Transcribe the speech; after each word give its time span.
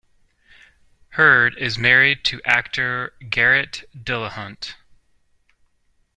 Hurd 1.09 1.55
is 1.59 1.77
married 1.77 2.23
to 2.25 2.41
actor 2.43 3.13
Garret 3.29 3.87
Dillahunt. 3.95 4.73